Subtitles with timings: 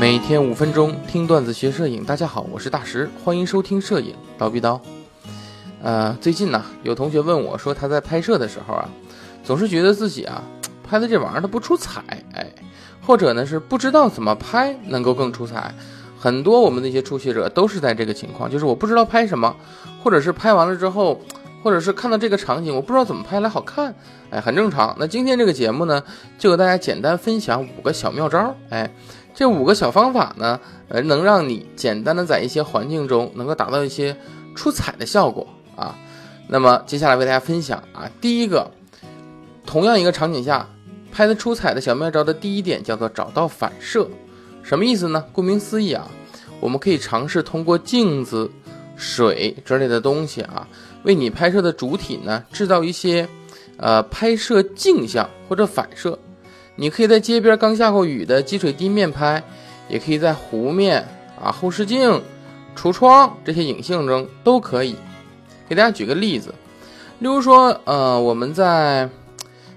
[0.00, 4.80] 每天五分钟听段子学摄影，大家好，我是大石，欢迎收听摄影刀逼刀。
[5.82, 8.88] 呃，最近呢，有同学问我说，他在拍摄的时候啊，
[9.44, 10.42] 总是觉得自己啊
[10.82, 12.02] 拍的这玩意儿它不出彩，
[12.32, 12.50] 哎，
[13.06, 15.74] 或者呢是不知道怎么拍能够更出彩。
[16.18, 19.54] 很多我们的一些初学者都是在这个情况，就是我不知道拍什么，
[20.02, 21.20] 或者是拍完了之后，
[21.62, 23.94] 或者是看到这个场景，我不知道怎么拍来好看，
[24.30, 24.96] 哎，很正常。
[24.98, 26.02] 那今天这个节目呢，
[26.38, 28.90] 就给大家简单分享五个小妙招，哎。
[29.34, 34.16] 这五个小方法呢，呃，能让你简单的在一些环境中能够达到一些
[34.54, 35.96] 出彩的效果啊。
[36.48, 38.70] 那么接下来为大家分享啊，第一个，
[39.64, 40.68] 同样一个场景下
[41.12, 44.08] 拍的出彩的小妙招的第一点叫做找到反射，
[44.62, 45.24] 什么意思呢？
[45.32, 46.06] 顾名思义啊，
[46.58, 48.50] 我们可以尝试通过镜子、
[48.96, 50.66] 水之类的东西啊，
[51.04, 53.28] 为你拍摄的主体呢制造一些
[53.76, 56.18] 呃拍摄镜像或者反射。
[56.80, 59.44] 你可以在街边刚下过雨的积水地面拍，
[59.86, 61.06] 也可以在湖面
[61.38, 62.22] 啊、后视镜、
[62.74, 64.96] 橱窗这些影像中都可以。
[65.68, 66.54] 给大家举个例子，
[67.18, 69.10] 例如说，呃，我们在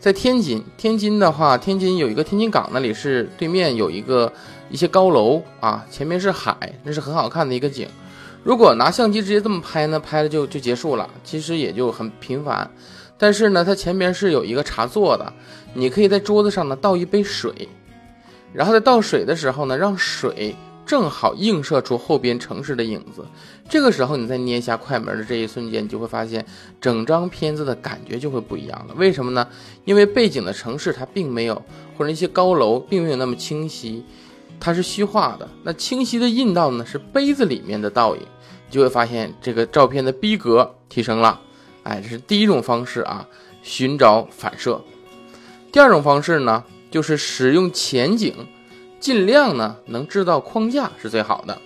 [0.00, 4.32] 在天津，天津的话，天津有一个天津港，那里是对面有一个
[4.68, 7.86] 一些高楼啊，前面是海，那是很好看的一个景。
[8.42, 12.68] 如果拿相机直接这么拍呢，拍了就就结束了，其实也就很平凡。
[13.18, 15.32] 但是呢，它前边是有一个茶座的，
[15.74, 17.68] 你可以在桌子上呢倒一杯水，
[18.52, 20.54] 然后在倒水的时候呢，让水
[20.86, 23.26] 正好映射出后边城市的影子。
[23.68, 26.46] 这个时候你再捏下快门的这一瞬间，你就会发现
[26.80, 28.94] 整张片子的感觉就会不一样了。
[28.96, 29.46] 为什么呢？
[29.84, 31.60] 因为背景的城市它并没有，
[31.96, 34.02] 或者一些高楼并没有那么清晰，
[34.58, 35.46] 它是虚化的。
[35.64, 41.38] 那清晰的印到呢是杯子里面的倒影，你就会发现这个照片的逼格提升了。
[41.88, 43.26] 哎，这是第一种方式啊，
[43.62, 44.78] 寻找反射。
[45.72, 48.34] 第二种方式呢，就是使用前景，
[49.00, 51.56] 尽量呢能制造框架是最好的。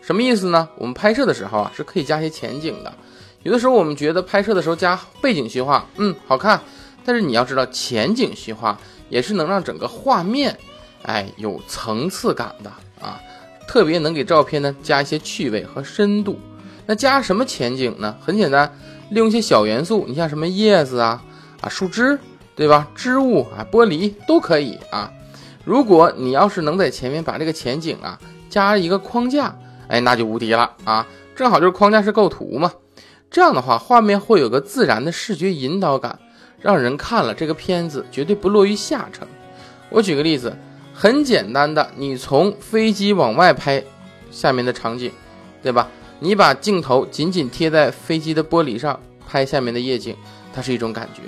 [0.00, 0.68] 什么意思呢？
[0.74, 2.92] 我们拍摄的时候啊，是可以加些前景的。
[3.44, 6.60] 有的时候我们觉得拍摄的时候加背景虚化，嗯，好看。
[7.04, 8.76] 但是你要知道，前景虚化
[9.08, 10.58] 也是能让整个画面，
[11.02, 13.20] 哎，有层次感的啊，
[13.68, 16.36] 特别能给照片呢加一些趣味和深度。
[16.84, 18.16] 那加什么前景呢？
[18.20, 18.76] 很简单。
[19.10, 21.22] 利用一些小元素，你像什么叶子啊
[21.60, 22.18] 啊树枝，
[22.54, 22.88] 对吧？
[22.94, 25.10] 织物啊玻璃都可以啊。
[25.64, 28.18] 如果你要是能在前面把这个前景啊
[28.48, 29.54] 加一个框架，
[29.88, 31.06] 哎，那就无敌了啊！
[31.34, 32.72] 正好就是框架式构图嘛，
[33.30, 36.18] 这样的话画面会有个自然的视觉引导感，
[36.60, 39.28] 让人看了这个片子绝对不落于下乘。
[39.90, 40.56] 我举个例子，
[40.92, 43.82] 很简单的，你从飞机往外拍
[44.30, 45.12] 下面的场景，
[45.62, 45.88] 对吧？
[46.20, 50.16] 你把镜头紧紧贴在飞机的玻璃上拍下面的夜景，
[50.52, 51.22] 它是一种感觉。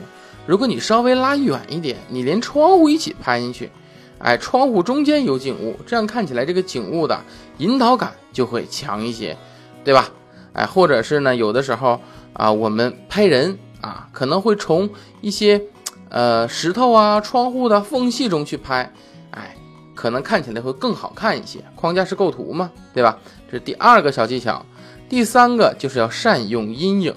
[0.46, 3.70] 如果你稍微拉远一点，你连窗户一起拍进去，
[4.18, 7.20] 哎，窗户中间有景物，这样看起来这个景物的
[7.58, 9.36] 引导感就会强一些，
[9.84, 10.10] 对吧？
[10.54, 12.00] 哎，或者是呢，有的时候
[12.32, 14.90] 啊，我们拍人啊，可能会从
[15.20, 15.62] 一些
[16.08, 18.92] 呃石头啊、窗户的缝隙中去拍，
[19.30, 19.54] 哎，
[19.94, 21.62] 可能看起来会更好看一些。
[21.76, 23.16] 框架式构图嘛，对吧？
[23.46, 24.64] 这是第二个小技巧。
[25.10, 27.12] 第三个就是要善用阴影。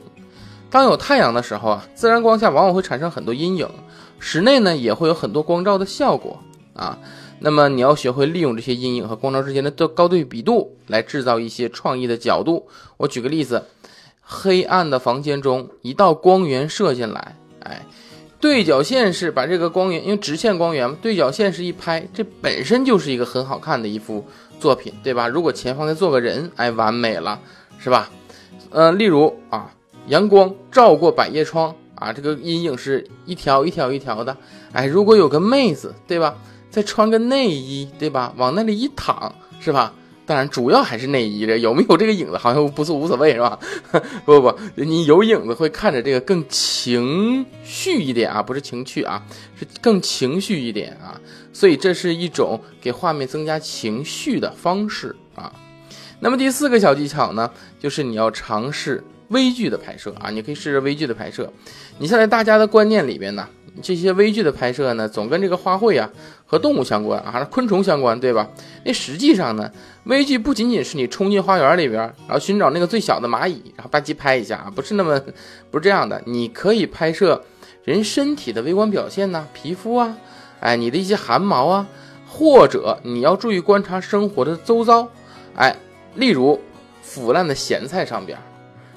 [0.72, 3.70] 当有太阳的时候啊，自然光下往往会产生很多阴影，
[4.18, 6.40] 室内呢也会有很多光照的效果
[6.74, 6.98] 啊。
[7.40, 12.68] 那么你要学会利用这些阴影和光照之间的高对比度，来制造一些创意的角度。
[12.98, 13.64] 我举个例子，
[14.22, 17.86] 黑暗的房间中，一道光源射进来，哎，
[18.40, 24.26] 对角线是把这个光源，因为直线光源嘛，对角线是一拍，这本身就是一个很好看的一幅
[24.60, 25.28] 作品，对吧？
[25.28, 27.40] 如果前方再做个人，哎，完美了。
[27.84, 28.10] 是吧？
[28.70, 29.70] 呃，例如啊，
[30.08, 34.36] 阳光照过百叶窗啊，这个阴影是一条一条一条的。
[34.72, 36.38] 哎，如果有个妹子，对吧？
[36.72, 38.34] 再穿个内衣，对吧？
[38.38, 39.94] 往那里一躺，是吧？
[40.26, 43.60] 当然，主要还是内衣这有没有这个影子，好像不是无所谓，是吧？
[44.24, 49.22] 不 不不，你有影子会看着这个更情绪一点啊，不是情趣啊，
[49.60, 51.20] 是更情绪一点啊。
[51.52, 55.52] 所以这是一种给画面增加情绪的方式啊。
[56.24, 61.52] 那么第四个小技巧呢，就是你要尝试微距的拍摄啊，你可以试着微距的拍摄。
[61.98, 63.46] 你现在大家的观念里边呢，
[63.82, 66.10] 这些微距的拍摄呢，总跟这个花卉啊
[66.46, 68.50] 和动物相关啊，还是昆虫相关，对吧？
[68.86, 69.70] 那实际上呢，
[70.06, 75.20] 微距不仅仅是你冲进花园里边，然后寻找那个最小的蚂蚁，然后吧唧拍一下啊，不是那么
[75.70, 76.22] 不是这样的。
[76.26, 77.44] 你可以拍摄
[77.84, 80.16] 人身体的微观表现呐，皮肤啊，
[80.62, 81.86] 哎，你的一些汗毛啊，
[82.26, 85.10] 或者你要注意观察生活的周遭，
[85.58, 85.76] 哎。
[86.16, 86.60] 例如，
[87.02, 88.38] 腐烂的咸菜上边，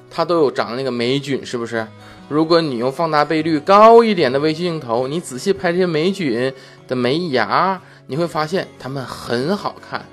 [0.09, 1.85] 它都有长那个霉菌，是不是？
[2.29, 6.53] 如果你用放大倍率高一点的微距镜头，你仔细拍这些霉菌
[6.87, 10.05] 的霉芽，你会发现它们很好看。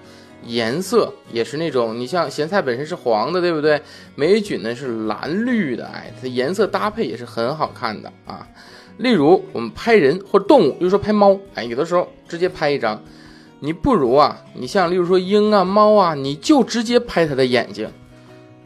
[0.46, 3.80] 颜色也是那种，你像咸菜本身是黄的，对不对？
[4.14, 8.46] 霉菌呢是蓝绿的，哎，它颜色搭配也是很好看的啊。
[8.98, 13.02] 例如我们拍人或动物，比如说拍猫，哎，有的时候直接拍一张，
[13.60, 17.88] 你不如啊，你像例如说鹰啊、猫啊，你就直接拍它的眼睛，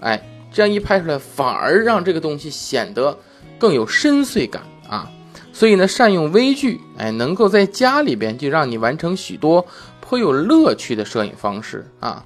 [0.00, 3.16] 哎，这样一拍出来，反而让这个东西显得
[3.58, 5.10] 更有深邃感啊。
[5.52, 9.66] 所以呢，善用微距，哎，能够在家里边就让你完成许多
[10.00, 12.24] 颇有乐趣的摄影方式啊。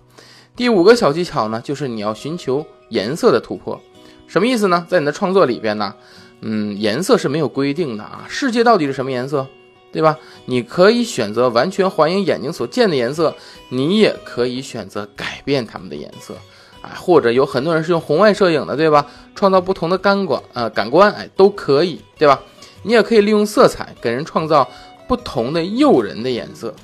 [0.54, 3.80] 第五个小技巧呢，就是你要寻求颜色的突破，
[4.26, 4.86] 什么意思呢？
[4.88, 5.94] 在你的创作里边呢？
[6.42, 8.26] 嗯，颜色是没有规定的啊。
[8.28, 9.46] 世界到底是什么颜色，
[9.92, 10.18] 对吧？
[10.46, 13.34] 你可以选择完全还原眼睛所见的颜色，
[13.68, 16.34] 你也可以选择改变它们的颜色，
[16.80, 19.06] 哎，或者有很多人是用红外摄影的，对吧？
[19.34, 22.40] 创造不同的感官，呃，感官，哎，都可以，对吧？
[22.82, 24.68] 你也可以利用色彩给人创造
[25.06, 26.74] 不同的诱人的颜色。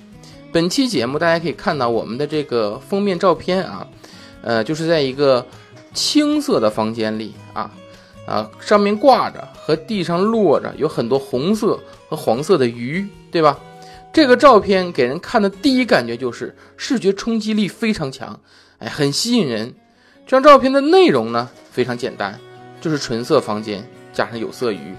[0.53, 3.87] 本期节目大家可以看到我们的这个封面照片啊，
[4.43, 5.45] 呃，就是在一个
[5.93, 7.71] 青色的房间里啊。
[8.27, 11.79] 啊，上面挂着和地上落着有很多红色
[12.09, 13.59] 和黄色的鱼，对吧？
[14.11, 18.41] 这个照片给人看的第一感觉就是视觉冲击力非常强，
[18.79, 19.75] 哎，很吸引人。
[20.25, 22.41] 这张照片的内容呢非常简单，
[22.81, 24.95] 就是纯色房间加上有色鱼，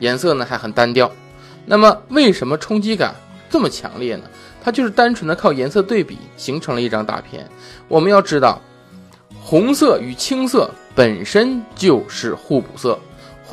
[0.00, 1.12] 颜色呢还很单调。
[1.66, 3.14] 那么为什么冲击感
[3.50, 4.22] 这么强烈呢？
[4.62, 7.46] 它就是单纯的靠颜色对比形成了一张大片。
[7.88, 8.58] 我们要知道，
[9.38, 10.70] 红色与青色。
[10.96, 12.96] 本身就是互补色，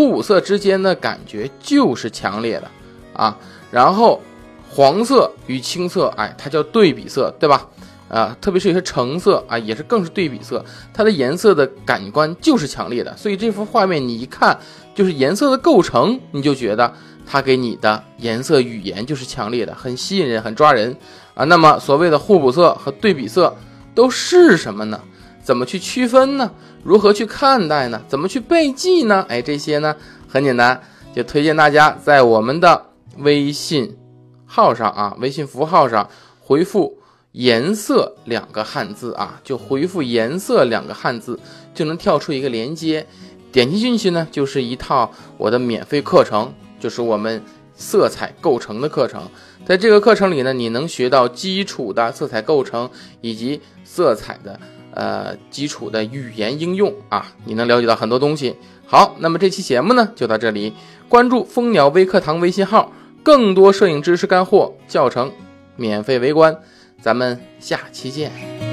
[0.02, 2.68] 互补色之间的感觉就是强烈的
[3.14, 3.38] 啊。
[3.70, 4.20] 然后
[4.68, 7.68] 黄色与青色，哎，它叫对比色，对吧？
[8.10, 13.16] 啊，特别是有些橙色啊，也是更是对比色，它的颜色的感官就是强烈的。
[13.16, 14.58] 所以这幅画面你一看
[14.96, 16.92] 就是颜色的构成，你就觉得
[17.28, 20.98] 它给你的颜色语言就是强烈的，很吸引人，很抓人
[21.36, 21.46] 啊。
[21.46, 23.56] 那么所谓的互补色和对比色
[23.94, 25.00] 都是什么呢？
[25.44, 26.52] 怎么去区分呢？
[26.84, 28.02] 如何去看待呢？
[28.08, 29.26] 怎么去背记呢？
[29.30, 29.96] 哎，这些呢
[30.28, 30.82] 很简单，
[31.16, 32.86] 就推荐大家在我们的
[33.18, 33.98] 微信
[34.46, 36.10] 号上啊，微信符号上
[36.40, 36.98] 回复
[37.34, 41.40] “颜色”两个汉字啊，就回复“颜色”两个汉字，
[41.74, 43.06] 就能跳出一个连接，
[43.52, 47.42] 点击进去呢，就是一套我的免费课程，就是我们
[47.76, 49.22] 色彩构成的课程。
[49.66, 52.90] 在这个课程里呢，你能学到基础的色彩构成
[53.22, 54.60] 以及色彩的。
[54.94, 58.56] 呃，基础的语言应用啊，你能了解到很多东西。
[58.86, 60.74] 好，那么这期节目呢就到这里，
[61.08, 62.92] 关注蜂鸟微课堂微信号，
[63.24, 65.32] 更多摄影知识干货教程
[65.76, 66.58] 免费围观，
[67.02, 68.71] 咱们下期见。